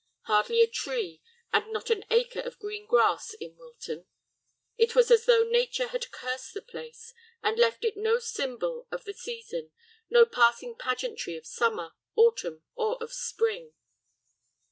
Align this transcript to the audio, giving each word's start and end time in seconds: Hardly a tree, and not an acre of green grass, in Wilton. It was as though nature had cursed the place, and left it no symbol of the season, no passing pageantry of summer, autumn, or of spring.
Hardly 0.21 0.61
a 0.63 0.67
tree, 0.67 1.21
and 1.53 1.71
not 1.71 1.91
an 1.91 2.05
acre 2.09 2.39
of 2.39 2.57
green 2.57 2.87
grass, 2.87 3.35
in 3.35 3.55
Wilton. 3.55 4.07
It 4.75 4.95
was 4.95 5.11
as 5.11 5.27
though 5.27 5.43
nature 5.43 5.89
had 5.89 6.09
cursed 6.09 6.55
the 6.55 6.61
place, 6.63 7.13
and 7.43 7.59
left 7.59 7.85
it 7.85 7.95
no 7.95 8.17
symbol 8.17 8.87
of 8.89 9.03
the 9.03 9.13
season, 9.13 9.69
no 10.09 10.25
passing 10.25 10.75
pageantry 10.75 11.37
of 11.37 11.45
summer, 11.45 11.91
autumn, 12.15 12.63
or 12.73 12.97
of 12.99 13.13
spring. 13.13 13.73